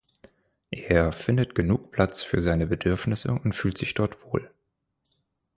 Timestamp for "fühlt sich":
3.53-3.93